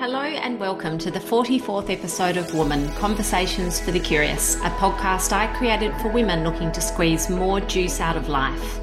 [0.00, 5.30] Hello and welcome to the 44th episode of Woman Conversations for the Curious, a podcast
[5.30, 8.80] I created for women looking to squeeze more juice out of life.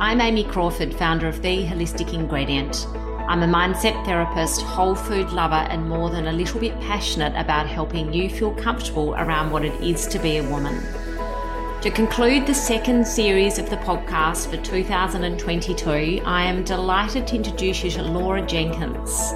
[0.00, 2.88] I'm Amy Crawford, founder of The Holistic Ingredient.
[3.28, 7.68] I'm a mindset therapist, whole food lover, and more than a little bit passionate about
[7.68, 10.82] helping you feel comfortable around what it is to be a woman.
[11.82, 17.84] To conclude the second series of the podcast for 2022, I am delighted to introduce
[17.84, 19.32] you to Laura Jenkins.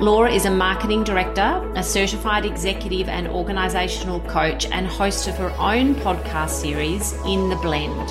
[0.00, 5.50] Laura is a marketing director, a certified executive and organisational coach, and host of her
[5.52, 8.10] own podcast series, In the Blend,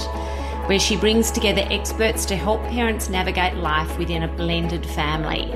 [0.69, 5.51] where she brings together experts to help parents navigate life within a blended family.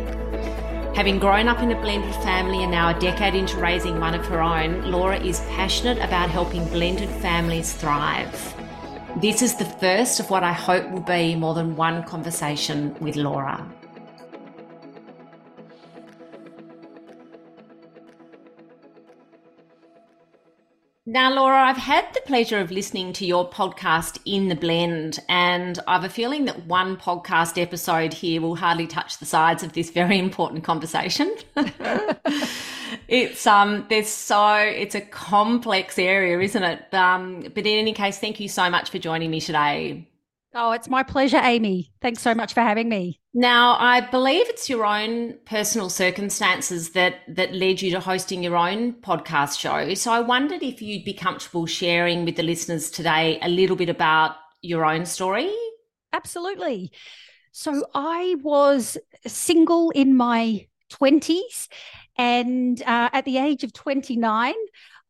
[0.96, 4.26] Having grown up in a blended family and now a decade into raising one of
[4.26, 8.54] her own, Laura is passionate about helping blended families thrive.
[9.22, 13.16] This is the first of what I hope will be more than one conversation with
[13.16, 13.66] Laura.
[21.10, 25.80] Now, Laura, I've had the pleasure of listening to your podcast in the blend, and
[25.88, 29.72] I have a feeling that one podcast episode here will hardly touch the sides of
[29.72, 31.34] this very important conversation.
[33.08, 36.94] it's um, there's so it's a complex area, isn't it?
[36.94, 40.06] Um, but in any case, thank you so much for joining me today.
[40.60, 41.92] Oh, it's my pleasure, Amy.
[42.02, 43.20] Thanks so much for having me.
[43.32, 48.58] Now, I believe it's your own personal circumstances that that led you to hosting your
[48.58, 49.94] own podcast show.
[49.94, 53.88] So I wondered if you'd be comfortable sharing with the listeners today a little bit
[53.88, 55.54] about your own story.
[56.12, 56.92] Absolutely.
[57.52, 58.98] So I was
[59.28, 61.68] single in my 20s
[62.18, 64.56] and uh, at the age of 29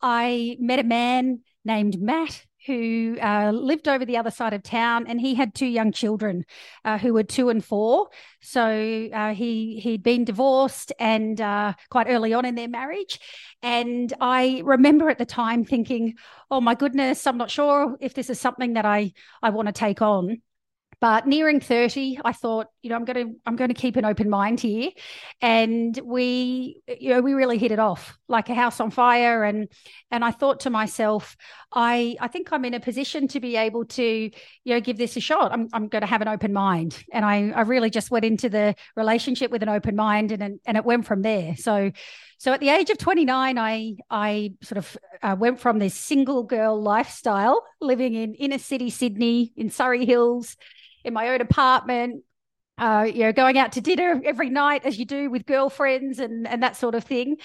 [0.02, 5.08] I met a man named Matt who uh, lived over the other side of town,
[5.08, 6.46] and he had two young children
[6.86, 8.10] uh, who were two and four.
[8.42, 13.20] So uh, he he'd been divorced and uh, quite early on in their marriage.
[13.64, 16.16] And I remember at the time thinking,
[16.52, 19.72] "Oh my goodness, I'm not sure if this is something that I I want to
[19.72, 20.42] take on."
[21.00, 24.06] But nearing 30 i thought you know i'm going to i'm going to keep an
[24.06, 24.90] open mind here.
[25.42, 29.44] And we you know we really hit it off like a house on fire.
[29.44, 29.68] And
[30.10, 31.38] and i thought to myself
[31.72, 34.32] i i think i'm in a position to be able to you
[34.74, 35.52] know give this a shot.
[35.52, 37.04] I'm, I'm going to have an open mind.
[37.14, 40.78] And i i really just went into the relationship with an open mind and and
[40.78, 41.56] it went from there.
[41.58, 41.92] So
[42.40, 46.44] so at the age of 29 i i sort of uh, went from this single
[46.44, 50.56] girl lifestyle living in inner city sydney in surry hills
[51.08, 52.24] in my own apartment,
[52.78, 56.48] uh, you know, going out to dinner every night as you do with girlfriends and
[56.48, 57.38] and that sort of thing.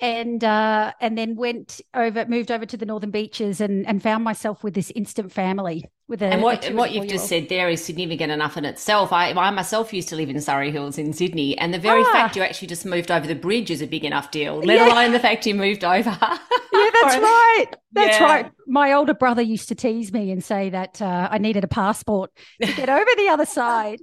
[0.00, 4.24] And uh, and then went over, moved over to the Northern Beaches, and and found
[4.24, 5.84] myself with this instant family.
[6.06, 9.10] With a and what what you've just said there is significant enough in itself.
[9.10, 12.12] I I myself used to live in Surry Hills in Sydney, and the very ah.
[12.12, 14.58] fact you actually just moved over the bridge is a big enough deal.
[14.58, 14.92] Let yeah.
[14.92, 16.10] alone the fact you moved over.
[16.20, 16.38] yeah,
[17.02, 17.66] that's right.
[17.92, 18.24] That's yeah.
[18.24, 18.52] right.
[18.66, 22.30] My older brother used to tease me and say that uh, I needed a passport
[22.60, 24.00] to get over the other side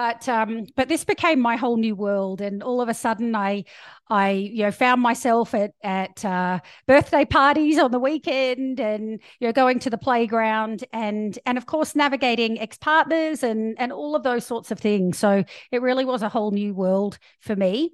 [0.00, 3.64] but um, but this became my whole new world, and all of a sudden, I
[4.08, 9.46] I you know found myself at at uh, birthday parties on the weekend, and you
[9.46, 14.16] know going to the playground, and and of course navigating ex partners and and all
[14.16, 15.18] of those sorts of things.
[15.18, 17.92] So it really was a whole new world for me.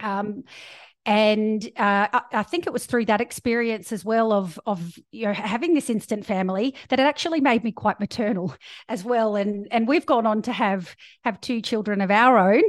[0.00, 0.42] Um,
[1.06, 5.26] and uh, I, I, think it was through that experience as well of of you
[5.26, 8.54] know having this instant family that it actually made me quite maternal
[8.88, 9.36] as well.
[9.36, 12.64] And and we've gone on to have have two children of our own.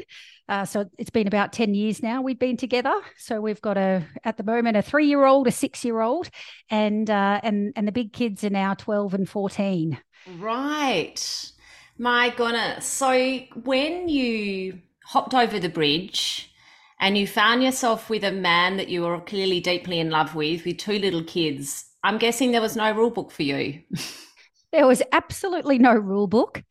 [0.48, 2.94] Uh, so it's been about 10 years now we've been together.
[3.18, 6.30] So we've got a at the moment a three year old a six year old
[6.70, 10.00] and uh, and and the big kids are now 12 and 14
[10.38, 11.52] right.
[11.98, 12.86] My goodness.
[12.86, 16.54] So when you hopped over the bridge
[17.00, 20.66] and you found yourself with a man that you were clearly deeply in love with,
[20.66, 23.82] with two little kids, I'm guessing there was no rule book for you.
[24.72, 26.64] there was absolutely no rule book.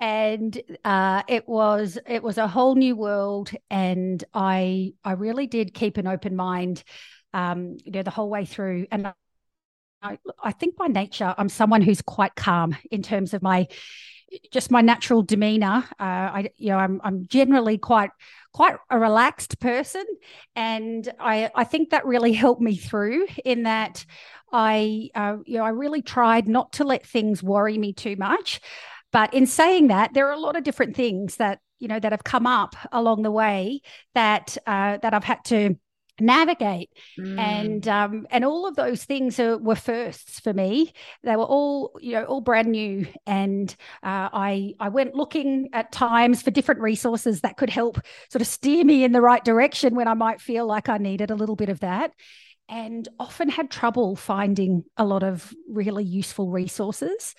[0.00, 5.74] And uh, it was it was a whole new world, and I I really did
[5.74, 6.82] keep an open mind,
[7.34, 8.86] um, you know, the whole way through.
[8.90, 9.12] And
[10.02, 13.68] I, I think by nature I'm someone who's quite calm in terms of my
[14.52, 15.84] just my natural demeanor.
[15.98, 18.10] Uh, I, you know, I'm I'm generally quite
[18.52, 20.04] quite a relaxed person,
[20.56, 24.04] and I I think that really helped me through in that
[24.52, 28.60] I uh, you know I really tried not to let things worry me too much.
[29.12, 32.12] But in saying that, there are a lot of different things that you know that
[32.12, 33.80] have come up along the way
[34.14, 35.76] that uh, that I've had to
[36.20, 36.90] navigate.
[37.18, 37.38] Mm.
[37.38, 40.92] and um, and all of those things are, were firsts for me.
[41.22, 43.06] They were all you know all brand new.
[43.26, 48.00] And uh, i i went looking at times for different resources that could help
[48.30, 51.30] sort of steer me in the right direction when i might feel like i needed
[51.30, 52.12] a little bit of that.
[52.68, 57.34] And often had trouble finding a lot of really useful resources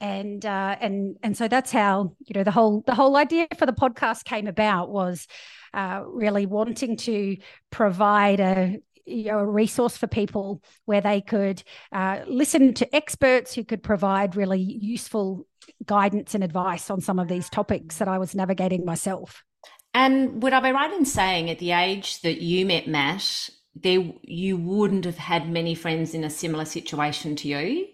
[0.00, 3.66] and uh, and and so that's how you know the whole the whole idea for
[3.66, 5.26] the podcast came about was
[5.74, 7.36] uh, really wanting to
[7.70, 11.62] provide a you know, a resource for people where they could
[11.92, 15.46] uh, listen to experts who could provide really useful
[15.86, 19.42] guidance and advice on some of these topics that I was navigating myself.
[19.92, 24.12] And would I be right in saying at the age that you met Matt, there
[24.22, 27.86] you wouldn't have had many friends in a similar situation to you?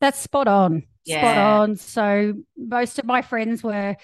[0.00, 0.84] That's spot on.
[1.08, 1.20] Yeah.
[1.20, 1.76] Spot on.
[1.76, 3.96] So most of my friends were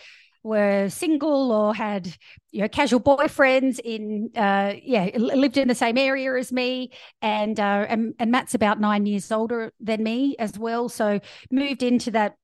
[0.43, 2.07] were single or had
[2.53, 6.91] you know casual boyfriends in uh yeah lived in the same area as me
[7.23, 11.19] and uh and, and Matt's about 9 years older than me as well so
[11.51, 12.37] moved into that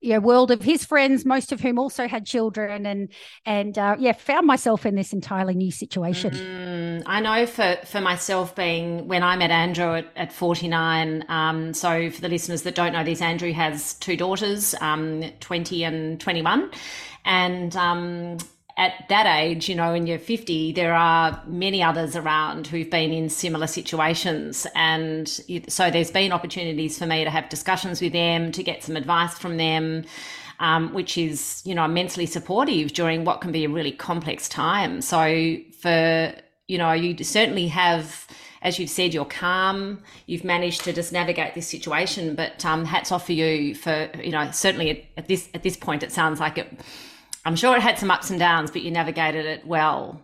[0.00, 3.10] you know, world of his friends, most of whom also had children, and
[3.44, 6.30] and uh, yeah, found myself in this entirely new situation.
[6.32, 11.24] Mm, I know for for myself, being when I met Andrew at, at forty nine.
[11.28, 15.84] Um, so for the listeners that don't know this, Andrew has two daughters, um, twenty
[15.84, 16.70] and twenty one,
[17.24, 18.38] and um,
[18.80, 23.12] at that age, you know, in your 50, there are many others around who've been
[23.12, 24.66] in similar situations.
[24.74, 25.28] And
[25.68, 29.38] so there's been opportunities for me to have discussions with them, to get some advice
[29.38, 30.06] from them,
[30.60, 35.02] um, which is, you know, immensely supportive during what can be a really complex time.
[35.02, 36.32] So for,
[36.66, 38.26] you know, you certainly have
[38.62, 40.02] as you've said, you're calm.
[40.26, 42.34] You've managed to just navigate this situation.
[42.34, 45.78] But um, hats off for you for you know certainly at, at, this at this
[45.78, 46.70] point it sounds like it
[47.44, 50.22] I'm sure it had some ups and downs, but you navigated it well.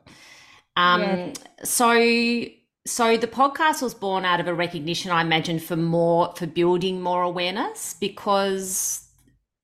[0.77, 1.33] Um, yeah.
[1.65, 2.45] So,
[2.87, 7.01] so the podcast was born out of a recognition, I imagine, for more for building
[7.01, 9.03] more awareness because.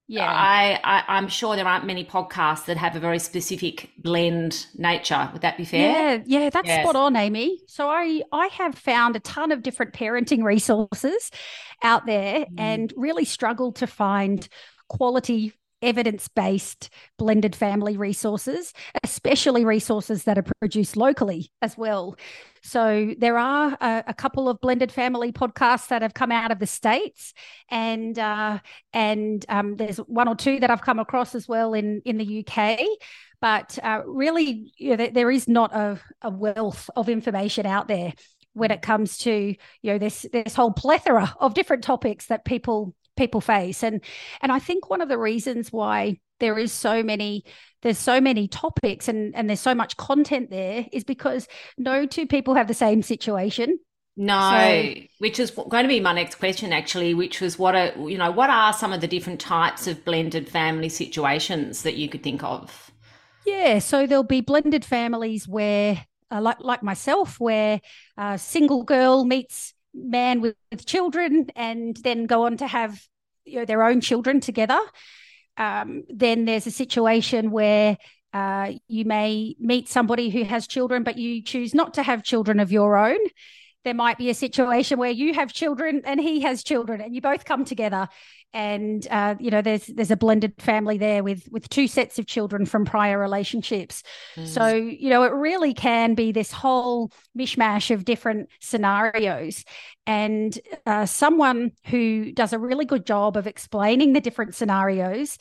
[0.08, 4.66] Yeah, I, I am sure there aren't many podcasts that have a very specific blend
[4.74, 5.30] nature.
[5.32, 5.90] Would that be fair?
[5.90, 6.82] Yeah, yeah, that's yes.
[6.82, 7.60] spot on, Amy.
[7.66, 11.30] So I I have found a ton of different parenting resources
[11.82, 12.54] out there, mm.
[12.58, 14.46] and really struggled to find
[14.88, 16.88] quality evidence based
[17.18, 22.16] blended family resources, especially resources that are produced locally as well.
[22.62, 26.60] So there are a, a, couple of blended family podcasts that have come out of
[26.60, 27.34] the states,
[27.68, 28.60] and uh,
[28.92, 32.46] and um, there's one or two that I've come across as well in in the
[32.46, 32.80] UK.
[33.40, 38.12] But uh, really, you know, there is not a, a wealth of information out there
[38.54, 39.56] when it comes to you
[39.92, 44.00] know this this whole plethora of different topics that people people face and
[44.40, 47.44] and i think one of the reasons why there is so many
[47.82, 51.46] there's so many topics and and there's so much content there is because
[51.78, 53.78] no two people have the same situation
[54.14, 57.92] no, so, which is going to be my next question actually, which was what are
[58.08, 62.10] you know what are some of the different types of blended family situations that you
[62.10, 62.90] could think of?
[63.46, 67.80] Yeah, so there'll be blended families where, uh, like like myself, where
[68.18, 73.00] a single girl meets man with, with children and then go on to have
[73.44, 74.78] you know, their own children together.
[75.56, 77.98] Um, then there's a situation where
[78.32, 82.60] uh, you may meet somebody who has children, but you choose not to have children
[82.60, 83.18] of your own.
[83.84, 87.20] There might be a situation where you have children and he has children, and you
[87.20, 88.08] both come together
[88.54, 92.26] and uh, you know there's there's a blended family there with with two sets of
[92.26, 94.02] children from prior relationships
[94.36, 94.46] mm.
[94.46, 99.64] so you know it really can be this whole mishmash of different scenarios
[100.06, 105.38] and uh, someone who does a really good job of explaining the different scenarios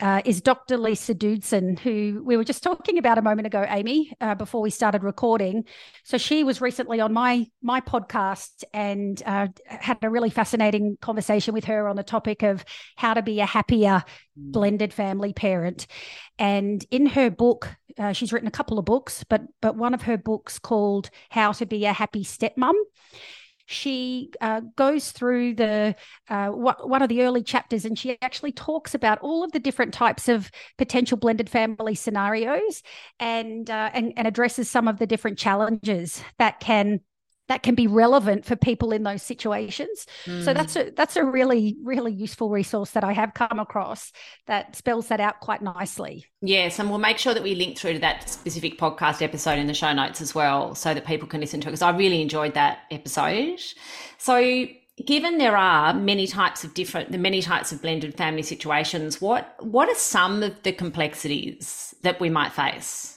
[0.00, 0.76] uh, is Dr.
[0.76, 4.70] Lisa Doodson, who we were just talking about a moment ago, Amy, uh, before we
[4.70, 5.64] started recording.
[6.02, 11.54] So she was recently on my my podcast and uh, had a really fascinating conversation
[11.54, 12.64] with her on the topic of
[12.96, 14.02] how to be a happier
[14.38, 14.52] mm.
[14.52, 15.86] blended family parent.
[16.38, 20.02] And in her book, uh, she's written a couple of books, but but one of
[20.02, 22.74] her books called How to Be a Happy Stepmom
[23.66, 25.94] she uh, goes through the
[26.28, 29.94] uh, one of the early chapters and she actually talks about all of the different
[29.94, 32.82] types of potential blended family scenarios
[33.18, 37.00] and uh, and, and addresses some of the different challenges that can
[37.48, 40.06] that can be relevant for people in those situations.
[40.24, 40.44] Mm.
[40.44, 44.12] So that's a that's a really really useful resource that I have come across
[44.46, 46.26] that spells that out quite nicely.
[46.40, 49.66] Yes, and we'll make sure that we link through to that specific podcast episode in
[49.66, 51.72] the show notes as well, so that people can listen to it.
[51.72, 53.60] Because I really enjoyed that episode.
[54.18, 54.66] So
[55.04, 59.56] given there are many types of different the many types of blended family situations what
[59.58, 63.13] what are some of the complexities that we might face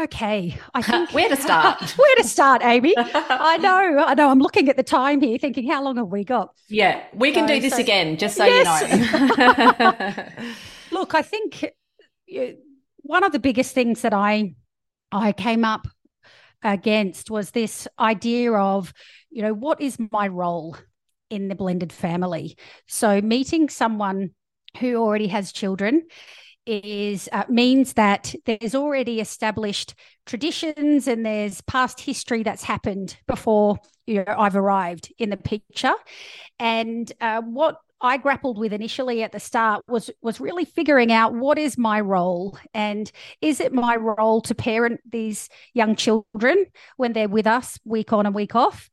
[0.00, 1.82] Okay, I think where to start?
[1.98, 2.94] where to start, Amy?
[2.98, 4.30] I know, I know.
[4.30, 6.54] I'm looking at the time here, thinking, how long have we got?
[6.68, 8.82] Yeah, we can so, do this so, again, just so yes.
[8.90, 10.54] you know.
[10.90, 11.72] Look, I think
[13.02, 14.54] one of the biggest things that I
[15.12, 15.86] I came up
[16.62, 18.92] against was this idea of,
[19.30, 20.76] you know, what is my role
[21.28, 22.56] in the blended family?
[22.86, 24.30] So meeting someone
[24.78, 26.04] who already has children
[26.66, 29.94] is uh, means that there's already established
[30.26, 35.94] traditions and there's past history that's happened before you know I've arrived in the picture,
[36.58, 41.34] and uh, what I grappled with initially at the start was was really figuring out
[41.34, 43.10] what is my role and
[43.42, 48.26] is it my role to parent these young children when they're with us week on
[48.26, 48.88] and week off?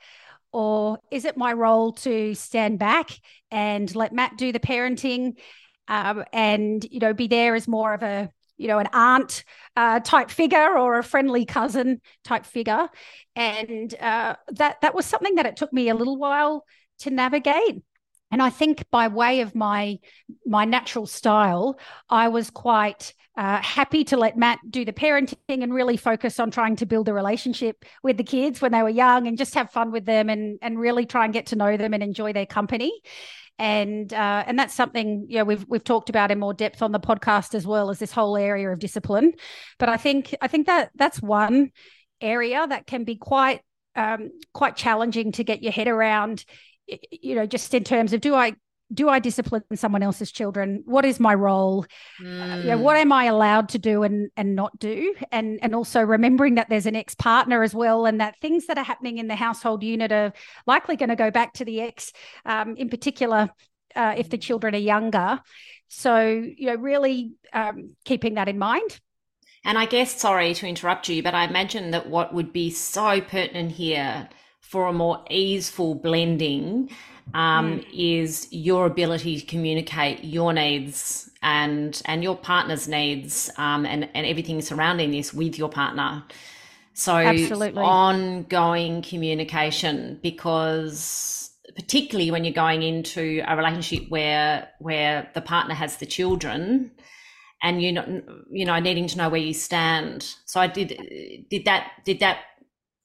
[0.51, 3.11] Or is it my role to stand back
[3.51, 5.37] and let Matt do the parenting
[5.87, 9.43] um, and you know be there as more of a you know an aunt
[9.75, 12.89] uh, type figure or a friendly cousin type figure.
[13.35, 16.65] And uh, that that was something that it took me a little while
[16.99, 17.81] to navigate.
[18.29, 19.99] And i think by way of my
[20.45, 21.79] my natural style
[22.09, 26.51] i was quite uh, happy to let matt do the parenting and really focus on
[26.51, 29.71] trying to build a relationship with the kids when they were young and just have
[29.71, 32.45] fun with them and and really try and get to know them and enjoy their
[32.45, 32.91] company
[33.59, 36.91] and uh, and that's something you know we've we've talked about in more depth on
[36.91, 39.33] the podcast as well as this whole area of discipline.
[39.79, 41.71] But I think I think that that's one
[42.21, 43.61] area that can be quite
[43.95, 46.45] um, quite challenging to get your head around.
[47.11, 48.53] You know, just in terms of do I
[48.93, 50.83] do I discipline someone else's children?
[50.85, 51.85] What is my role?
[52.21, 52.63] Mm.
[52.63, 55.13] you know, what am I allowed to do and and not do?
[55.31, 58.77] And and also remembering that there's an ex partner as well, and that things that
[58.77, 60.33] are happening in the household unit are
[60.65, 62.13] likely going to go back to the ex,
[62.45, 63.49] um, in particular
[63.95, 65.39] uh, if the children are younger.
[65.89, 68.99] So you know, really um, keeping that in mind.
[69.65, 73.19] And I guess, sorry to interrupt you, but I imagine that what would be so
[73.19, 74.29] pertinent here
[74.61, 76.89] for a more easeful blending
[77.33, 77.85] um, mm.
[77.93, 84.25] is your ability to communicate your needs and and your partner's needs um, and and
[84.25, 86.23] everything surrounding this with your partner.
[86.93, 87.81] So Absolutely.
[87.81, 95.97] ongoing communication because particularly when you're going into a relationship where where the partner has
[95.97, 96.91] the children
[97.61, 100.33] and you know you know needing to know where you stand.
[100.45, 102.39] So I did did that did that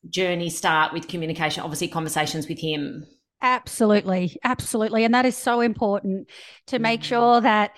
[0.08, 3.06] journey start with communication obviously conversations with him
[3.42, 5.02] Absolutely, absolutely.
[5.02, 6.28] And that is so important
[6.68, 7.04] to make mm.
[7.04, 7.72] sure that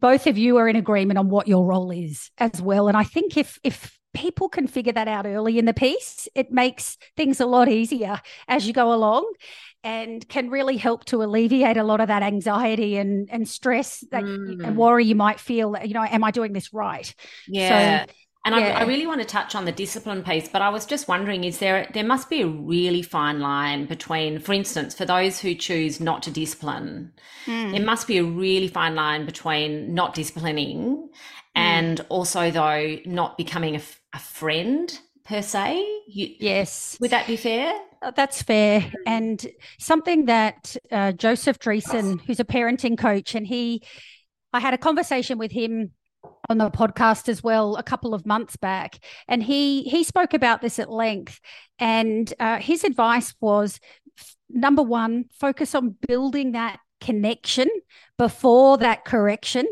[0.00, 2.88] both of you are in agreement on what your role is as well.
[2.88, 6.50] And I think if if people can figure that out early in the piece, it
[6.50, 8.18] makes things a lot easier
[8.48, 9.30] as you go along
[9.84, 14.24] and can really help to alleviate a lot of that anxiety and and stress that
[14.24, 14.64] mm.
[14.64, 17.14] and worry you might feel that you know am I doing this right?
[17.46, 18.06] Yeah.
[18.06, 18.12] So
[18.54, 18.78] and yeah.
[18.78, 21.44] I, I, really want to touch on the discipline piece, but I was just wondering:
[21.44, 25.54] is there there must be a really fine line between, for instance, for those who
[25.54, 27.12] choose not to discipline,
[27.46, 27.72] mm.
[27.72, 31.08] there must be a really fine line between not disciplining mm.
[31.54, 33.82] and also though not becoming a,
[34.14, 35.84] a friend per se.
[36.08, 37.72] You, yes, would that be fair?
[38.00, 38.80] Uh, that's fair.
[38.80, 38.94] Hmm.
[39.06, 39.46] And
[39.78, 43.82] something that uh, Joseph Dreesen, who's a parenting coach, and he,
[44.52, 45.92] I had a conversation with him
[46.48, 50.60] on the podcast as well a couple of months back, and he he spoke about
[50.62, 51.40] this at length.
[51.78, 53.80] And uh, his advice was:
[54.48, 57.68] number one, focus on building that connection
[58.16, 59.66] before that correction.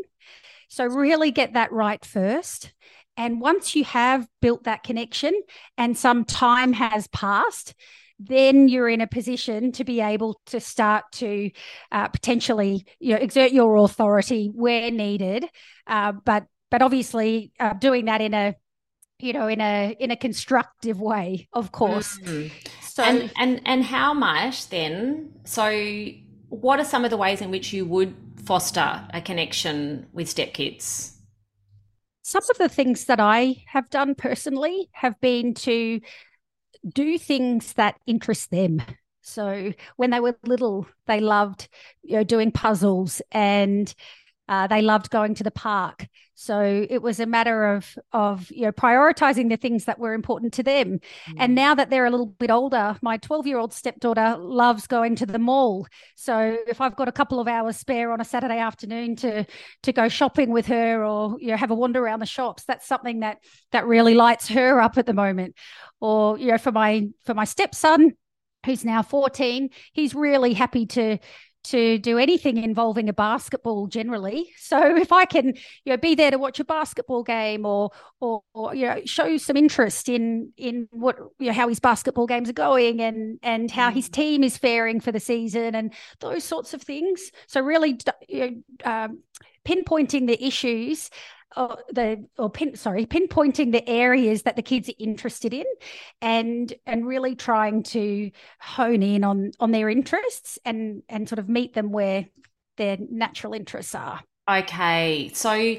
[0.69, 2.73] So really get that right first.
[3.15, 5.33] And once you have built that connection
[5.77, 7.73] and some time has passed,
[8.19, 11.51] then you're in a position to be able to start to
[11.91, 15.45] uh, potentially you know exert your authority where needed.
[15.85, 18.55] Uh, but but obviously uh, doing that in a
[19.19, 22.17] you know in a in a constructive way of course.
[22.19, 22.47] Mm-hmm.
[22.81, 26.07] so and and and how much then so
[26.49, 31.13] what are some of the ways in which you would foster a connection with stepkids
[32.21, 35.99] some of the things that i have done personally have been to
[36.87, 38.81] do things that interest them
[39.21, 41.67] so when they were little they loved
[42.03, 43.93] you know doing puzzles and
[44.49, 46.07] uh, they loved going to the park.
[46.39, 50.53] So it was a matter of of you know prioritizing the things that were important
[50.53, 50.99] to them.
[51.29, 51.35] Mm.
[51.39, 55.39] And now that they're a little bit older, my 12-year-old stepdaughter loves going to the
[55.39, 55.87] mall.
[56.15, 59.47] So if I've got a couple of hours spare on a Saturday afternoon to
[59.81, 62.85] to go shopping with her or you know have a wander around the shops, that's
[62.85, 63.39] something that
[63.71, 65.55] that really lights her up at the moment.
[65.99, 68.11] Or you know for my for my stepson
[68.63, 71.17] who's now 14, he's really happy to
[71.69, 74.51] to do anything involving a basketball generally.
[74.57, 78.43] So if I can, you know, be there to watch a basketball game or or,
[78.53, 82.49] or you know show some interest in in what you know how his basketball games
[82.49, 84.13] are going and and how his mm.
[84.13, 87.31] team is faring for the season and those sorts of things.
[87.47, 89.19] So really, you know, um,
[89.65, 91.09] pinpointing the issues
[91.55, 95.65] or the or pin sorry pinpointing the areas that the kids are interested in
[96.21, 101.47] and and really trying to hone in on on their interests and and sort of
[101.47, 102.25] meet them where
[102.75, 104.21] their natural interests are.
[104.49, 105.77] Okay so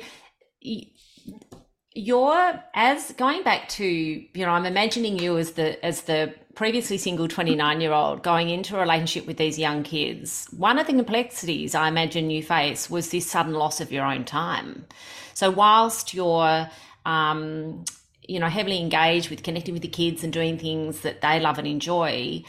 [1.98, 6.96] you're as going back to you know i'm imagining you as the as the previously
[6.96, 10.92] single 29 year old going into a relationship with these young kids one of the
[10.92, 14.86] complexities i imagine you face was this sudden loss of your own time
[15.34, 16.68] so whilst you're
[17.04, 17.84] um,
[18.22, 21.58] you know heavily engaged with connecting with the kids and doing things that they love
[21.58, 22.40] and enjoy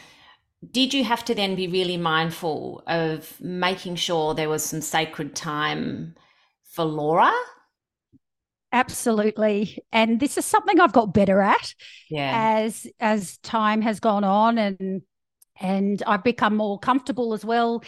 [0.70, 5.34] did you have to then be really mindful of making sure there was some sacred
[5.34, 6.14] time
[6.64, 7.32] for Laura?
[8.72, 9.82] Absolutely.
[9.90, 11.74] And this is something I've got better at
[12.08, 12.60] yeah.
[12.60, 15.02] as as time has gone on and
[15.60, 17.82] and I've become more comfortable as well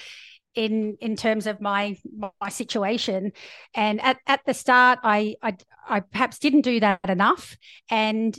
[0.55, 3.33] in in terms of my my situation
[3.75, 5.57] and at, at the start I, I
[5.89, 7.57] i perhaps didn't do that enough
[7.89, 8.39] and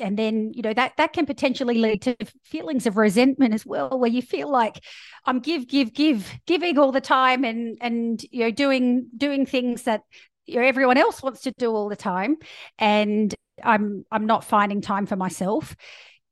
[0.00, 3.96] and then you know that that can potentially lead to feelings of resentment as well
[3.96, 4.82] where you feel like
[5.24, 9.84] i'm give give give giving all the time and and you know doing doing things
[9.84, 10.02] that
[10.48, 12.36] everyone else wants to do all the time
[12.78, 15.76] and i'm i'm not finding time for myself.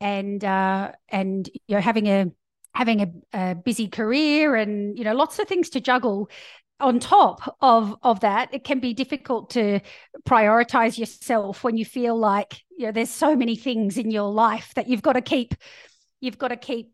[0.02, 2.30] And uh and you know having a
[2.74, 6.30] having a, a busy career and you know lots of things to juggle
[6.80, 9.80] on top of of that it can be difficult to
[10.26, 14.72] prioritize yourself when you feel like you know there's so many things in your life
[14.74, 15.54] that you've got to keep
[16.20, 16.92] you've got to keep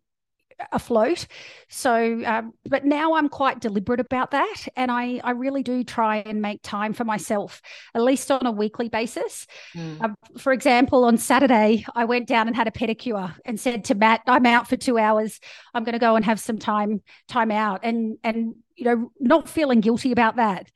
[0.73, 1.27] afloat.
[1.69, 6.19] So, um, but now I'm quite deliberate about that, and I I really do try
[6.19, 7.61] and make time for myself,
[7.95, 9.47] at least on a weekly basis.
[9.75, 10.03] Mm.
[10.03, 13.95] Um, for example, on Saturday, I went down and had a pedicure, and said to
[13.95, 15.41] Matt, "I'm out for two hours.
[15.75, 19.49] I'm going to go and have some time time out," and and you know, not
[19.49, 20.67] feeling guilty about that.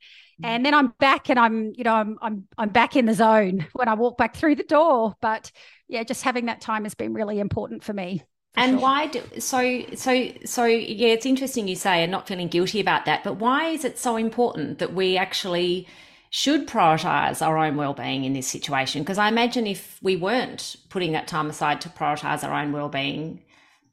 [0.41, 0.45] Mm.
[0.45, 3.67] And then I'm back, and I'm you know I'm I'm I'm back in the zone
[3.73, 5.15] when I walk back through the door.
[5.21, 5.51] But
[5.87, 8.23] yeah, just having that time has been really important for me
[8.55, 8.79] and sure.
[8.81, 13.05] why do so so so yeah it's interesting you say and not feeling guilty about
[13.05, 15.87] that but why is it so important that we actually
[16.29, 21.11] should prioritize our own well-being in this situation because i imagine if we weren't putting
[21.13, 23.41] that time aside to prioritize our own well-being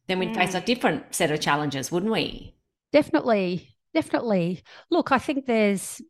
[0.07, 0.37] then we'd mm.
[0.37, 2.55] face a different set of challenges wouldn't we
[2.92, 6.01] definitely definitely look i think there's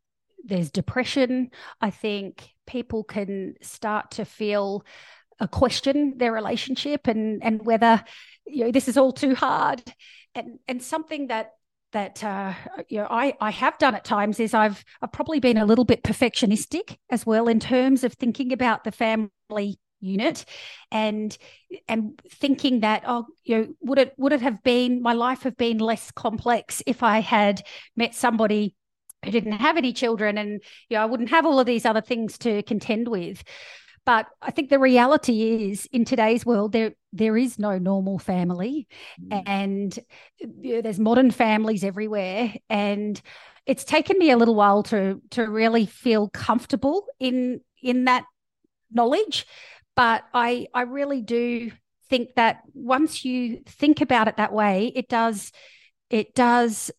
[0.44, 4.84] there's depression i think people can start to feel
[5.46, 8.02] question their relationship and and whether
[8.46, 9.82] you know this is all too hard.
[10.34, 11.52] And and something that
[11.92, 12.54] that uh,
[12.88, 15.84] you know I I have done at times is I've I've probably been a little
[15.84, 20.44] bit perfectionistic as well in terms of thinking about the family unit
[20.92, 21.36] and
[21.88, 25.56] and thinking that oh you know would it would it have been my life have
[25.56, 27.62] been less complex if I had
[27.96, 28.76] met somebody
[29.24, 32.00] who didn't have any children and you know I wouldn't have all of these other
[32.00, 33.42] things to contend with
[34.08, 38.88] but I think the reality is in today's world, there there is no normal family,
[39.22, 39.42] mm.
[39.44, 39.98] and
[40.38, 42.54] you know, there's modern families everywhere.
[42.70, 43.20] And
[43.66, 48.24] it's taken me a little while to to really feel comfortable in in that
[48.90, 49.46] knowledge.
[49.94, 51.70] But I I really do
[52.08, 55.52] think that once you think about it that way, it does
[56.08, 56.90] it does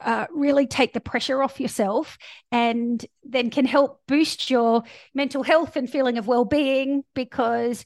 [0.00, 2.18] uh, really take the pressure off yourself
[2.50, 4.82] and then can help boost your
[5.14, 7.84] mental health and feeling of well-being because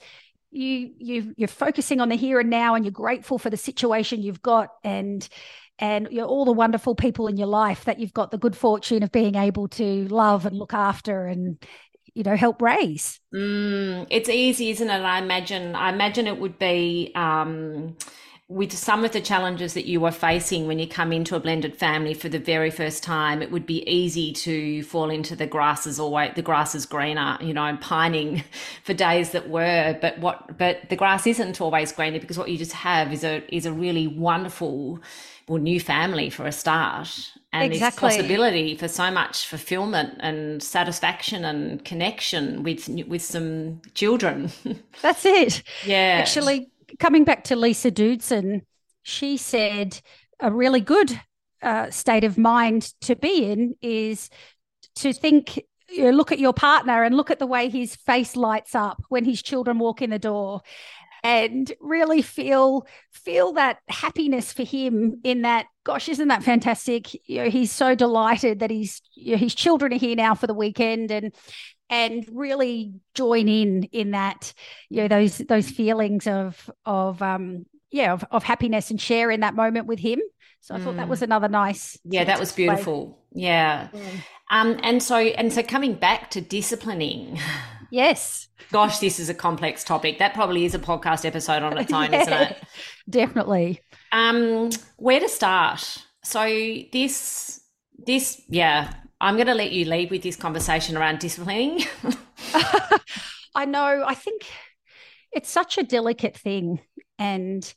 [0.51, 4.23] you you you're focusing on the here and now and you're grateful for the situation
[4.23, 5.29] you've got and
[5.81, 9.03] and you're all the wonderful people in your life that you've got the good fortune
[9.03, 11.59] of being able to love and look after and
[12.15, 13.19] you know help raise.
[13.35, 15.01] Mm, it's easy isn't it?
[15.01, 17.97] I imagine i imagine it would be um
[18.55, 21.75] with some of the challenges that you are facing when you come into a blended
[21.75, 25.89] family for the very first time, it would be easy to fall into the grass
[25.89, 28.45] is always the grass is greener, you know, and pining
[28.85, 29.99] for days that were.
[30.01, 33.43] But what but the grass isn't always greener because what you just have is a
[33.53, 35.01] is a really wonderful
[35.49, 37.33] well new family for a start.
[37.53, 38.09] And exactly.
[38.09, 44.53] this possibility for so much fulfillment and satisfaction and connection with with some children.
[45.03, 45.65] That's it.
[45.85, 46.19] Yeah.
[46.21, 48.63] Actually, coming back to Lisa Doodson,
[49.03, 50.01] she said
[50.41, 51.21] a really good
[51.63, 54.31] uh, state of mind to be in is
[54.97, 58.37] to think you know, look at your partner and look at the way his face
[58.37, 60.63] lights up when his children walk in the door
[61.23, 67.15] and really feel feel that happiness for him in that gosh isn't that fantastic?
[67.29, 70.47] You know he's so delighted that he's you know, his children are here now for
[70.47, 71.35] the weekend and
[71.91, 74.53] and really join in in that
[74.91, 79.41] you know those those feelings of of um yeah of, of happiness and share in
[79.41, 80.21] that moment with him.
[80.61, 80.85] So i mm.
[80.85, 81.25] thought that was mm.
[81.25, 83.23] another nice yeah that was beautiful.
[83.33, 83.89] Yeah.
[83.93, 84.09] Mm.
[84.51, 87.39] um and so and so coming back to disciplining.
[87.91, 88.49] Yes.
[88.73, 90.19] Gosh this is a complex topic.
[90.19, 92.63] That probably is a podcast episode on its own yeah, isn't it?
[93.09, 93.83] definitely.
[94.11, 95.99] Um where to start?
[96.25, 96.45] So
[96.93, 97.61] this
[98.05, 98.95] this yeah
[99.25, 101.83] I'm going to let you lead with this conversation around disciplining.
[103.55, 104.05] I know.
[104.07, 104.45] I think
[105.33, 106.81] it's such a delicate thing.
[107.19, 107.75] And,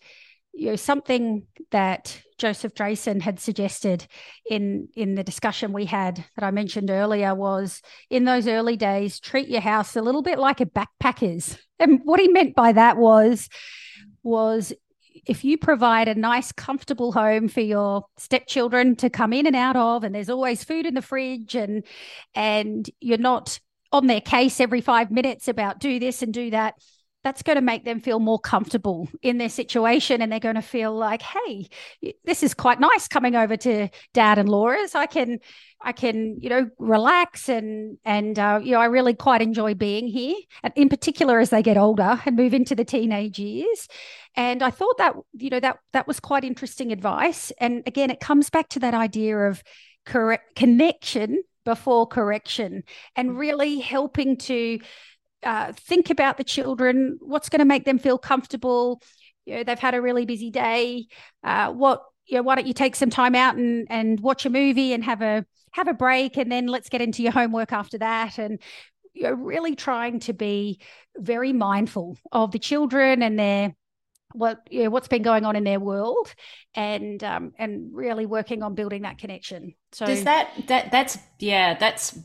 [0.52, 4.08] you know, something that Joseph Drayson had suggested
[4.50, 9.18] in, in the discussion we had that I mentioned earlier was in those early days,
[9.18, 11.58] treat your house a little bit like a backpacker's.
[11.80, 13.48] And what he meant by that was,
[14.22, 14.74] was
[15.28, 19.76] if you provide a nice, comfortable home for your stepchildren to come in and out
[19.76, 21.84] of, and there's always food in the fridge, and
[22.34, 23.60] and you're not
[23.92, 26.76] on their case every five minutes about do this and do that,
[27.28, 30.62] that's going to make them feel more comfortable in their situation and they're going to
[30.62, 31.68] feel like hey
[32.24, 35.38] this is quite nice coming over to dad and laura's i can
[35.82, 40.08] i can you know relax and and uh, you know i really quite enjoy being
[40.08, 43.88] here and in particular as they get older and move into the teenage years.
[44.36, 47.52] And i thought that you know that that was quite interesting advice.
[47.60, 49.64] And again it comes back to that idea of
[50.06, 52.84] correct connection before correction
[53.16, 54.80] and really helping to
[55.48, 59.02] uh, think about the children, what's going to make them feel comfortable.
[59.46, 61.08] You know, they've had a really busy day.
[61.42, 64.50] Uh, what you know, why don't you take some time out and and watch a
[64.50, 67.98] movie and have a have a break, and then let's get into your homework after
[68.00, 68.38] that.
[68.38, 68.62] And
[69.24, 70.82] know, really trying to be
[71.18, 73.74] very mindful of the children and their
[74.34, 76.34] what you know, what's been going on in their world
[76.76, 81.76] and um and really working on building that connection so does that that that's yeah
[81.76, 82.20] that's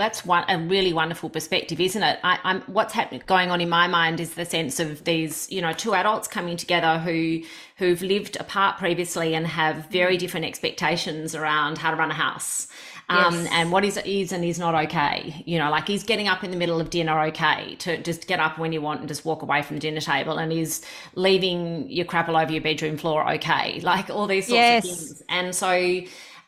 [0.00, 2.18] that's one a really wonderful perspective, isn't it?
[2.22, 5.60] I, am what's happening going on in my mind is the sense of these, you
[5.60, 7.42] know, two adults coming together who
[7.76, 10.20] who've lived apart previously and have very mm.
[10.20, 12.68] different expectations around how to run a house.
[13.08, 13.48] Um, yes.
[13.50, 15.42] and what is is and is not okay.
[15.44, 18.38] You know, like is getting up in the middle of dinner okay to just get
[18.38, 20.84] up when you want and just walk away from the dinner table, and is
[21.16, 23.80] leaving your crap all over your bedroom floor okay?
[23.90, 24.84] Like all these sorts yes.
[24.84, 25.22] of things.
[25.28, 25.68] And so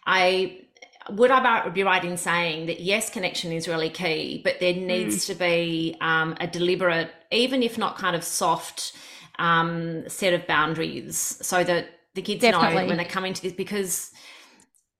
[0.06, 0.61] I
[1.10, 5.24] would I be right in saying that yes, connection is really key, but there needs
[5.24, 5.26] mm.
[5.28, 8.92] to be um, a deliberate, even if not kind of soft,
[9.38, 12.82] um, set of boundaries so that the kids Definitely.
[12.82, 14.12] know when they come into this because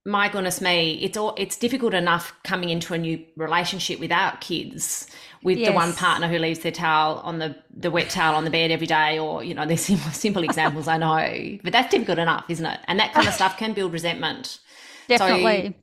[0.04, 5.06] my goodness me, it's all it's difficult enough coming into a new relationship without kids,
[5.44, 5.68] with yes.
[5.68, 8.72] the one partner who leaves their towel on the the wet towel on the bed
[8.72, 12.44] every day, or you know, there's simple, simple examples I know, but that's difficult enough,
[12.48, 12.80] isn't it?
[12.88, 14.58] And that kind of stuff can build resentment.
[15.06, 15.68] Definitely.
[15.68, 15.74] So,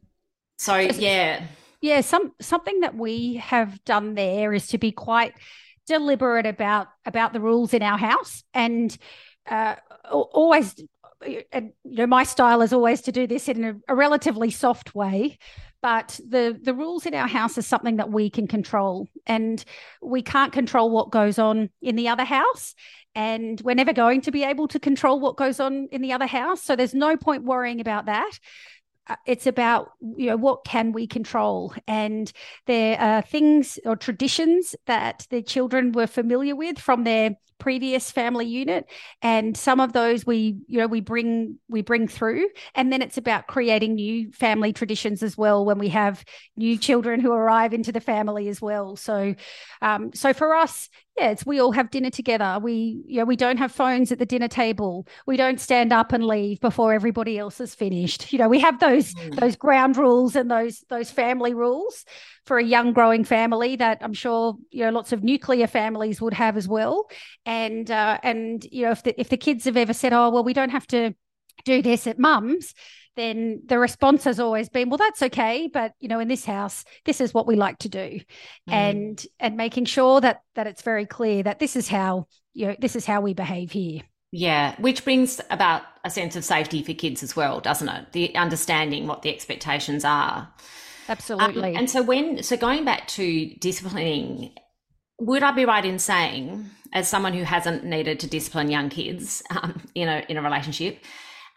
[0.60, 1.46] so yeah.
[1.82, 5.34] Yeah, some something that we have done there is to be quite
[5.88, 8.96] deliberate about about the rules in our house and
[9.50, 9.76] uh,
[10.12, 10.76] always
[11.52, 14.94] and you know my style is always to do this in a, a, relatively soft
[14.94, 15.38] way
[15.82, 19.66] but the the rules in our house is something that we can control and
[20.02, 22.76] we can't control what goes on in the other house
[23.16, 26.28] and we're never going to be able to control what goes on in the other
[26.28, 28.32] house so there's no point worrying about that
[29.08, 31.74] Uh, it's about you know what can we control?
[31.88, 32.32] And
[32.68, 38.46] there are things or traditions that the children were familiar with from their previous family
[38.46, 38.90] unit
[39.22, 42.48] and some of those we you know we bring we bring through.
[42.76, 46.24] And then it's about creating new family traditions as well when we have
[46.56, 48.96] new children who arrive into the family as well.
[48.96, 49.36] So
[49.82, 52.60] um, so for us yeah it's we all have dinner together.
[52.62, 55.08] We you know we don't have phones at the dinner table.
[55.28, 58.32] We don't stand up and leave before everybody else is finished.
[58.32, 59.40] You know we have those mm.
[59.40, 62.06] those ground rules and those those family rules
[62.50, 66.34] for a young growing family that I'm sure you know lots of nuclear families would
[66.34, 67.08] have as well.
[67.46, 70.44] And uh, and you know if the if the kids have ever said, oh well,
[70.44, 71.14] we don't have to
[71.64, 72.74] do this at mum's,
[73.16, 76.86] then the response has always been, well, that's okay, but you know, in this house,
[77.06, 78.24] this is what we like to do, mm.
[78.68, 82.76] and and making sure that that it's very clear that this is how you know
[82.80, 84.02] this is how we behave here.
[84.32, 88.12] Yeah, which brings about a sense of safety for kids as well, doesn't it?
[88.14, 90.52] The understanding what the expectations are.
[91.10, 91.72] Absolutely.
[91.72, 94.54] Um, and so when so going back to disciplining,
[95.20, 99.44] would I be right in saying, as someone who hasn't needed to discipline young kids
[99.50, 101.04] um, in a in a relationship,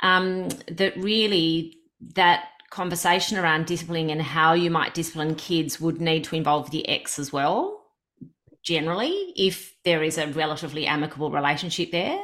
[0.02, 1.76] um, that really
[2.14, 6.88] that conversation around disciplining and how you might discipline kids would need to involve the
[6.88, 7.82] ex as well?
[8.62, 12.18] generally if there is a relatively amicable relationship there?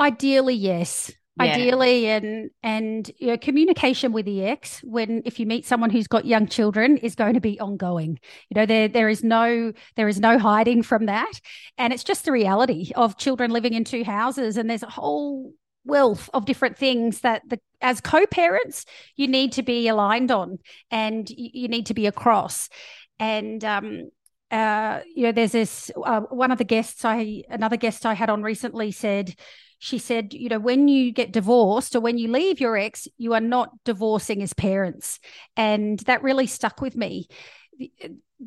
[0.00, 1.10] Ideally, yes.
[1.36, 1.52] Yeah.
[1.52, 6.24] Ideally, and and know, communication with the ex when if you meet someone who's got
[6.24, 8.20] young children is going to be ongoing.
[8.50, 11.32] You know, there there is no there is no hiding from that,
[11.76, 15.52] and it's just the reality of children living in two houses, and there's a whole
[15.84, 20.58] wealth of different things that the as co-parents you need to be aligned on
[20.90, 22.70] and you, you need to be across
[23.18, 24.08] and um
[24.50, 28.30] uh, you know, there's this uh, one of the guests I, another guest I had
[28.30, 29.34] on recently said,
[29.78, 33.34] she said, you know, when you get divorced or when you leave your ex, you
[33.34, 35.20] are not divorcing as parents.
[35.56, 37.28] And that really stuck with me.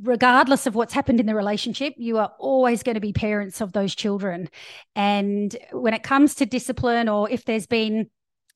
[0.02, 3.74] Regardless of what's happened in the relationship, you are always going to be parents of
[3.74, 4.50] those children.
[4.96, 8.10] And when it comes to discipline or if there's been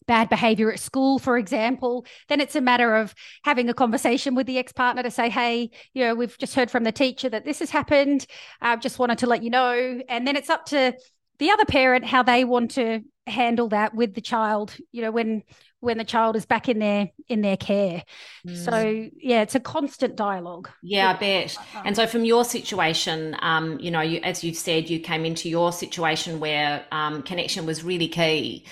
[0.07, 4.47] bad behavior at school, for example, then it's a matter of having a conversation with
[4.47, 7.45] the ex partner to say, hey, you know, we've just heard from the teacher that
[7.45, 8.25] this has happened.
[8.61, 10.01] I just wanted to let you know.
[10.09, 10.93] And then it's up to
[11.41, 15.41] the other parent how they want to handle that with the child, you know, when
[15.79, 18.03] when the child is back in their in their care.
[18.47, 18.65] Mm.
[18.65, 20.69] So yeah, it's a constant dialogue.
[20.83, 21.57] Yeah, I bet.
[21.83, 25.49] And so from your situation, um, you know, you, as you've said, you came into
[25.49, 28.63] your situation where um, connection was really key.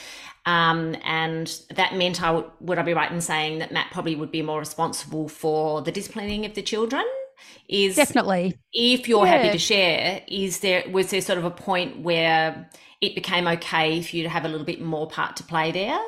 [0.46, 4.16] Um, and that meant I would, would I be right in saying that Matt probably
[4.16, 7.06] would be more responsible for the disciplining of the children?
[7.68, 9.38] Is definitely if you're yeah.
[9.38, 12.70] happy to share, is there was there sort of a point where
[13.02, 16.00] it became okay for you to have a little bit more part to play there?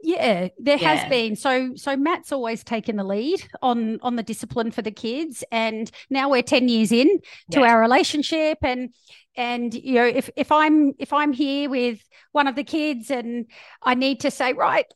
[0.00, 0.94] Yeah, there yeah.
[0.94, 1.34] has been.
[1.34, 5.90] So so Matt's always taken the lead on on the discipline for the kids and
[6.08, 7.66] now we're 10 years in to yeah.
[7.72, 8.90] our relationship and
[9.36, 12.00] and you know if if I'm if I'm here with
[12.32, 13.46] one of the kids and
[13.82, 14.86] I need to say right,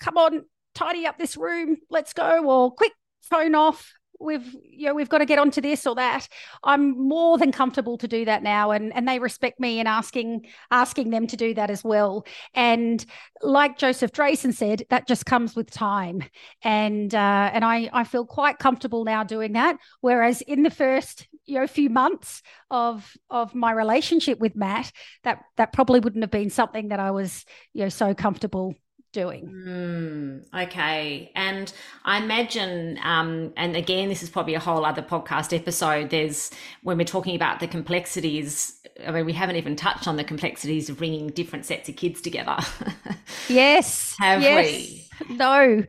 [0.00, 0.44] come on,
[0.74, 5.18] tidy up this room, let's go or quick phone off we've you know we've got
[5.18, 6.28] to get onto this or that.
[6.64, 10.46] I'm more than comfortable to do that now and and they respect me in asking
[10.70, 12.26] asking them to do that as well.
[12.54, 13.04] And
[13.42, 16.24] like joseph drayson said that just comes with time.
[16.62, 19.76] And uh, and i i feel quite comfortable now doing that.
[20.00, 24.92] Whereas in the first you know few months of of my relationship with matt
[25.24, 28.74] that that probably wouldn't have been something that i was you know so comfortable
[29.12, 29.48] doing.
[29.48, 31.32] Mm, okay.
[31.34, 31.72] And
[32.04, 36.10] I imagine, um, and again, this is probably a whole other podcast episode.
[36.10, 36.50] There's
[36.82, 40.88] when we're talking about the complexities, I mean, we haven't even touched on the complexities
[40.88, 42.56] of bringing different sets of kids together.
[43.48, 44.16] yes.
[44.18, 44.66] Have yes.
[44.66, 45.36] we?
[45.36, 45.84] No.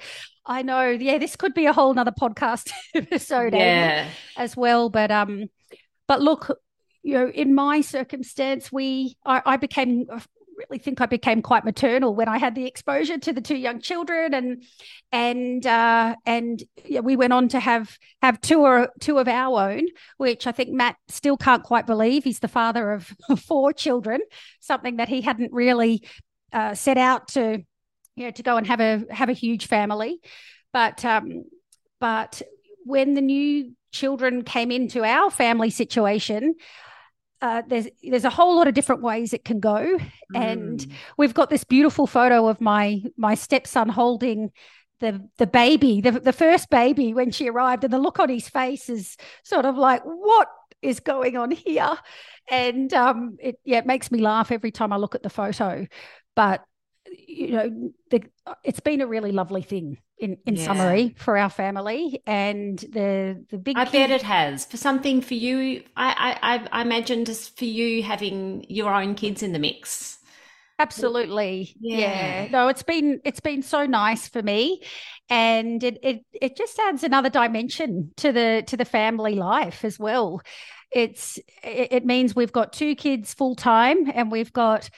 [0.45, 0.89] I know.
[0.89, 4.07] Yeah, this could be a whole nother podcast episode yeah.
[4.35, 4.89] as well.
[4.89, 5.49] But um,
[6.07, 6.59] but look,
[7.03, 10.07] you know, in my circumstance, we I, I became
[10.59, 13.79] really think I became quite maternal when I had the exposure to the two young
[13.79, 14.63] children, and
[15.11, 19.71] and uh, and yeah, we went on to have have two or two of our
[19.71, 19.85] own,
[20.17, 22.23] which I think Matt still can't quite believe.
[22.23, 24.21] He's the father of four children,
[24.59, 26.03] something that he hadn't really
[26.53, 27.63] uh, set out to,
[28.15, 30.19] you know, to go and have a have a huge family,
[30.73, 31.45] but um,
[31.99, 32.41] but
[32.85, 36.55] when the new children came into our family situation,
[37.41, 39.99] uh, there's there's a whole lot of different ways it can go, mm.
[40.35, 40.85] and
[41.17, 44.51] we've got this beautiful photo of my my stepson holding
[44.99, 48.49] the the baby, the the first baby when she arrived, and the look on his
[48.49, 50.49] face is sort of like, what
[50.81, 51.97] is going on here?
[52.51, 55.87] And um, it yeah, it makes me laugh every time I look at the photo.
[56.35, 56.63] But
[57.27, 58.23] you know, the,
[58.63, 60.65] it's been a really lovely thing in, in yeah.
[60.65, 65.21] summary for our family and the the big I key- bet it has for something
[65.21, 69.59] for you I, I I imagine just for you having your own kids in the
[69.59, 70.17] mix
[70.77, 71.97] absolutely yeah.
[72.43, 72.47] yeah.
[72.51, 74.81] no it's been it's been so nice for me
[75.29, 79.97] and it, it it just adds another dimension to the to the family life as
[79.97, 80.41] well
[80.91, 84.89] it's it, it means we've got two kids full time and we've got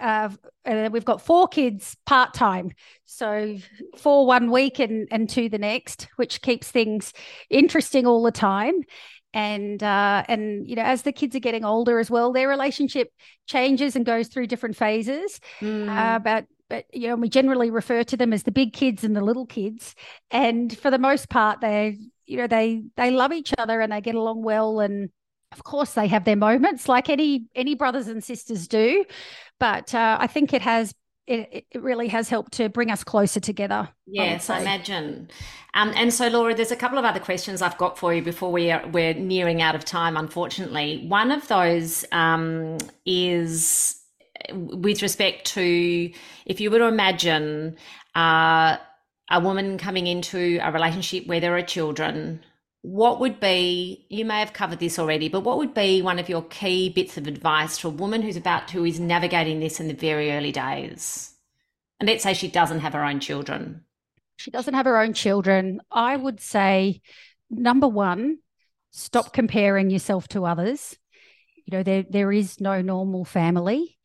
[0.00, 0.30] uh,
[0.64, 2.70] uh, we've got four kids part time,
[3.04, 3.56] so
[3.96, 7.12] four one week and and two the next, which keeps things
[7.50, 8.80] interesting all the time.
[9.34, 13.10] And uh, and you know, as the kids are getting older as well, their relationship
[13.46, 15.40] changes and goes through different phases.
[15.60, 15.88] Mm.
[15.88, 19.16] Uh, but but you know, we generally refer to them as the big kids and
[19.16, 19.94] the little kids.
[20.30, 21.96] And for the most part, they
[22.28, 25.08] you know they they love each other and they get along well and
[25.50, 29.04] of course they have their moments like any any brothers and sisters do
[29.58, 30.94] but uh, I think it has
[31.28, 33.88] it, it really has helped to bring us closer together.
[34.06, 35.28] Yes, I, I imagine.
[35.74, 38.50] Um, and so, Laura, there's a couple of other questions I've got for you before
[38.50, 41.04] we are, we're nearing out of time, unfortunately.
[41.06, 44.00] One of those um, is
[44.52, 46.10] with respect to
[46.46, 47.76] if you were to imagine
[48.14, 48.78] uh,
[49.30, 52.42] a woman coming into a relationship where there are children
[52.82, 56.28] what would be you may have covered this already but what would be one of
[56.28, 59.88] your key bits of advice to a woman who's about who is navigating this in
[59.88, 61.34] the very early days?
[61.98, 63.84] And let's say she doesn't have her own children.
[64.36, 65.80] She doesn't have her own children.
[65.90, 67.00] I would say
[67.50, 68.38] number one
[68.90, 70.96] stop comparing yourself to others.
[71.66, 73.96] You know there there is no normal family.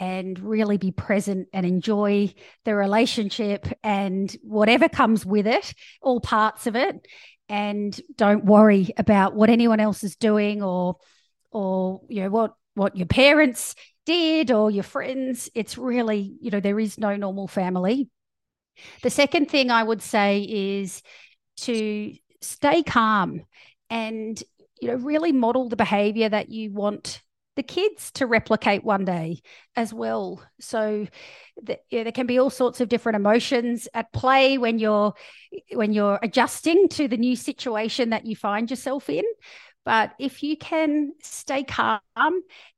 [0.00, 2.34] And really be present and enjoy
[2.64, 7.06] the relationship and whatever comes with it all parts of it
[7.48, 10.96] and don't worry about what anyone else is doing or
[11.50, 13.74] or you know what what your parents
[14.06, 15.48] did or your friends.
[15.54, 18.08] It's really you know there is no normal family.
[19.02, 21.00] The second thing i would say is
[21.58, 23.42] to stay calm
[23.88, 24.42] and
[24.80, 27.22] you know really model the behavior that you want
[27.56, 29.40] the kids to replicate one day
[29.76, 30.42] as well.
[30.60, 31.06] So
[31.62, 35.14] the, yeah, there can be all sorts of different emotions at play when you're
[35.72, 39.24] when you're adjusting to the new situation that you find yourself in.
[39.84, 42.00] But if you can stay calm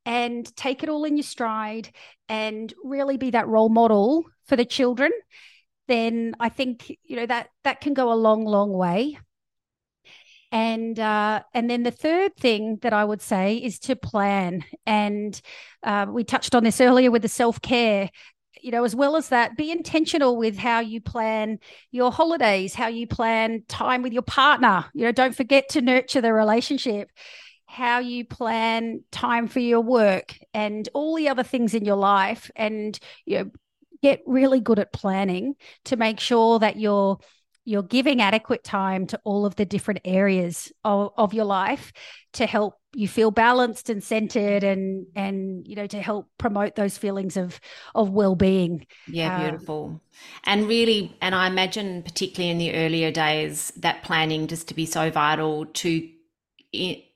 [0.05, 1.89] and take it all in your stride
[2.27, 5.11] and really be that role model for the children,
[5.87, 9.17] then I think you know that that can go a long, long way
[10.51, 14.63] and uh, and then the third thing that I would say is to plan.
[14.85, 15.39] And
[15.83, 18.09] uh, we touched on this earlier with the self care.
[18.61, 21.59] You know, as well as that, be intentional with how you plan
[21.91, 24.85] your holidays, how you plan time with your partner.
[24.93, 27.11] You know, don't forget to nurture the relationship
[27.69, 32.49] how you plan time for your work and all the other things in your life
[32.55, 33.51] and you know
[34.01, 37.19] get really good at planning to make sure that you're
[37.67, 41.91] you're giving adequate time to all of the different areas of, of your life
[42.31, 46.97] to help you feel balanced and centered and and you know to help promote those
[46.97, 47.59] feelings of
[47.93, 48.87] of well-being.
[49.05, 50.01] Yeah um, beautiful.
[50.45, 54.85] And really and i imagine particularly in the earlier days that planning just to be
[54.85, 56.09] so vital to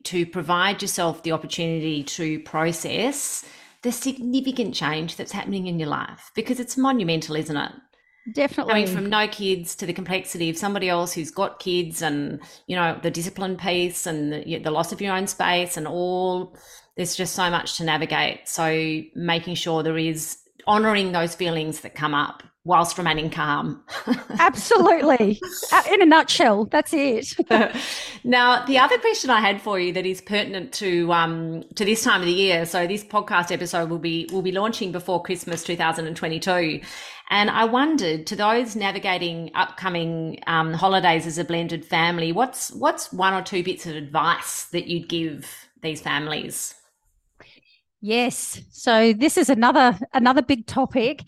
[0.04, 3.46] to provide yourself the opportunity to process
[3.84, 6.32] the significant change that's happening in your life.
[6.36, 7.72] Because it's monumental isn't it
[8.32, 8.86] Definitely.
[8.86, 12.76] Coming from no kids to the complexity of somebody else who's got kids and, you
[12.76, 16.56] know, the discipline piece and the, the loss of your own space and all,
[16.96, 18.48] there's just so much to navigate.
[18.48, 23.84] So making sure there is honoring those feelings that come up whilst remaining calm.
[24.40, 25.42] Absolutely.
[25.92, 27.36] In a nutshell, that's it.
[28.24, 32.04] now, the other question I had for you that is pertinent to um, to this
[32.04, 32.66] time of the year.
[32.66, 36.82] So this podcast episode will be will be launching before Christmas 2022.
[37.32, 43.12] And I wondered to those navigating upcoming um, holidays as a blended family, what's what's
[43.14, 45.50] one or two bits of advice that you'd give
[45.82, 46.76] these families?
[48.02, 48.62] Yes.
[48.72, 51.22] So this is another another big topic.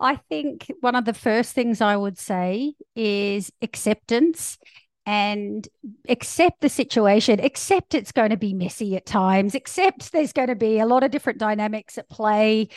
[0.00, 4.58] I think one of the first things I would say is acceptance
[5.04, 5.66] and
[6.08, 10.54] accept the situation, accept it's going to be messy at times, accept there's going to
[10.54, 12.68] be a lot of different dynamics at play.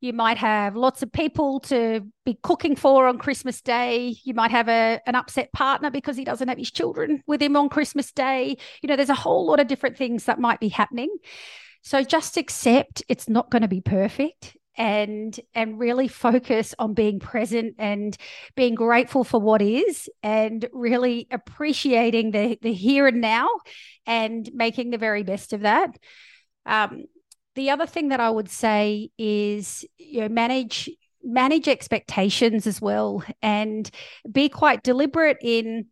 [0.00, 4.14] You might have lots of people to be cooking for on Christmas Day.
[4.24, 7.56] You might have a, an upset partner because he doesn't have his children with him
[7.56, 8.58] on Christmas Day.
[8.82, 11.08] You know, there's a whole lot of different things that might be happening.
[11.82, 17.18] So just accept it's not going to be perfect and and really focus on being
[17.18, 18.16] present and
[18.54, 23.48] being grateful for what is and really appreciating the the here and now
[24.06, 25.96] and making the very best of that.
[26.64, 27.04] Um,
[27.56, 30.88] the other thing that i would say is you know manage
[31.24, 33.90] manage expectations as well and
[34.30, 35.86] be quite deliberate in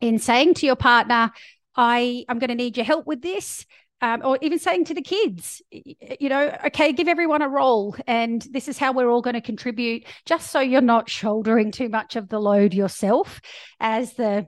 [0.00, 1.30] in saying to your partner
[1.76, 3.64] i i'm going to need your help with this
[4.04, 8.46] um, or even saying to the kids, you know, okay, give everyone a role, and
[8.50, 12.14] this is how we're all going to contribute, just so you're not shouldering too much
[12.14, 13.40] of the load yourself
[13.80, 14.46] as the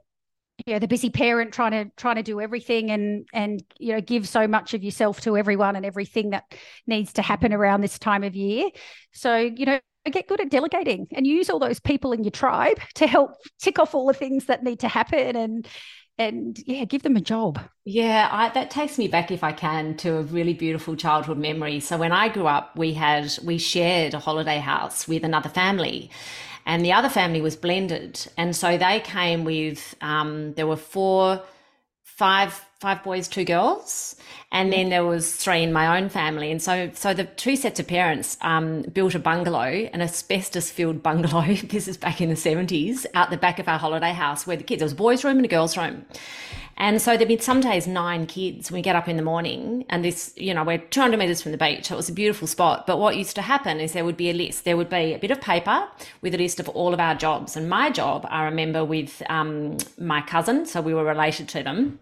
[0.66, 4.00] you know the busy parent trying to trying to do everything and and you know
[4.00, 6.44] give so much of yourself to everyone and everything that
[6.86, 8.68] needs to happen around this time of year.
[9.12, 12.78] So you know get good at delegating and use all those people in your tribe
[12.94, 15.66] to help tick off all the things that need to happen and
[16.18, 17.60] and yeah, give them a job.
[17.84, 21.78] Yeah, I, that takes me back, if I can, to a really beautiful childhood memory.
[21.80, 26.10] So when I grew up, we had we shared a holiday house with another family,
[26.64, 31.42] and the other family was blended, and so they came with um, there were four,
[32.02, 34.16] five five boys, two girls,
[34.52, 36.50] and then there was three in my own family.
[36.50, 41.54] And so, so the two sets of parents um, built a bungalow, an asbestos-filled bungalow.
[41.64, 44.64] this is back in the seventies, out the back of our holiday house, where the
[44.64, 46.04] kids there was a boys' room and a girls' room.
[46.78, 48.70] And so there'd be some days nine kids.
[48.70, 51.58] We get up in the morning, and this, you know, we're 200 meters from the
[51.58, 51.90] beach.
[51.90, 52.86] it was a beautiful spot.
[52.86, 54.64] But what used to happen is there would be a list.
[54.66, 55.88] There would be a bit of paper
[56.20, 57.56] with a list of all of our jobs.
[57.56, 62.00] And my job, I remember, with um, my cousin, so we were related to them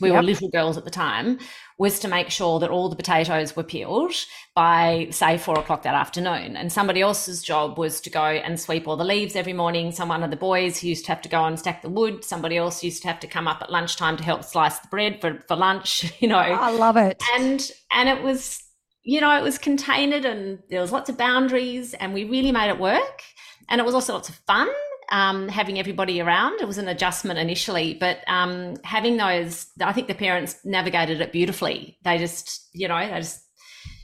[0.00, 0.16] we yep.
[0.16, 1.38] were little girls at the time,
[1.78, 4.14] was to make sure that all the potatoes were peeled
[4.54, 6.56] by, say, four o'clock that afternoon.
[6.56, 9.92] And somebody else's job was to go and sweep all the leaves every morning.
[9.92, 12.24] Some one of the boys used to have to go and stack the wood.
[12.24, 15.20] Somebody else used to have to come up at lunchtime to help slice the bread
[15.20, 16.38] for, for lunch, you know.
[16.38, 17.22] I love it.
[17.34, 18.62] And and it was,
[19.02, 22.70] you know, it was contained and there was lots of boundaries and we really made
[22.70, 23.22] it work.
[23.68, 24.68] And it was also lots of fun
[25.10, 26.60] um, having everybody around.
[26.60, 31.32] It was an adjustment initially, but um, having those, I think the parents navigated it
[31.32, 31.98] beautifully.
[32.02, 33.42] They just, you know, they just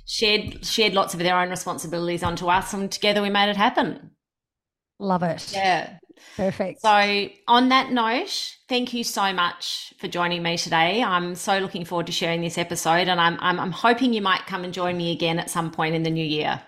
[0.07, 4.11] shared shared lots of their own responsibilities onto us, and together we made it happen.
[4.99, 5.53] Love it.
[5.53, 5.99] Yeah.
[6.37, 6.81] Perfect.
[6.81, 11.03] So, on that note, thank you so much for joining me today.
[11.03, 14.47] I'm so looking forward to sharing this episode, and I'm, I'm, I'm hoping you might
[14.47, 16.63] come and join me again at some point in the new year.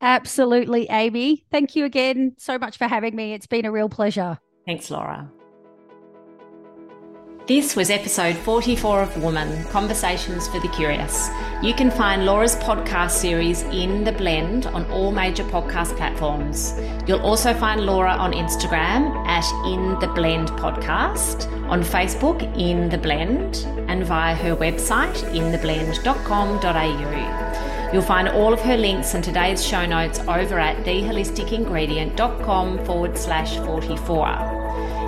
[0.00, 1.44] Absolutely, Amy.
[1.50, 3.32] Thank you again so much for having me.
[3.32, 4.38] It's been a real pleasure.
[4.66, 5.30] Thanks, Laura.
[7.48, 11.30] This was episode 44 of Woman Conversations for the Curious.
[11.62, 16.74] You can find Laura's podcast series In the Blend on all major podcast platforms.
[17.06, 22.98] You'll also find Laura on Instagram at In the Blend Podcast, on Facebook In the
[22.98, 27.77] Blend, and via her website intheblend.com.au.
[27.92, 33.56] You'll find all of her links and today's show notes over at theholisticingredient.com forward slash
[33.56, 34.26] 44.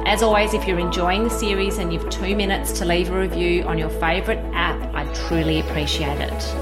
[0.07, 3.65] As always, if you're enjoying the series and you've two minutes to leave a review
[3.65, 6.55] on your favourite app, I truly appreciate it.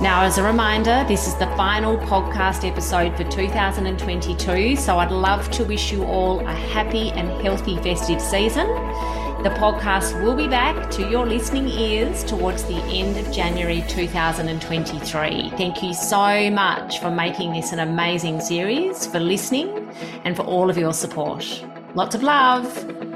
[0.00, 5.50] Now, as a reminder, this is the final podcast episode for 2022, so I'd love
[5.50, 8.68] to wish you all a happy and healthy festive season.
[9.42, 15.50] The podcast will be back to your listening ears towards the end of January 2023.
[15.56, 19.90] Thank you so much for making this an amazing series, for listening,
[20.24, 21.64] and for all of your support.
[21.94, 23.09] Lots of love.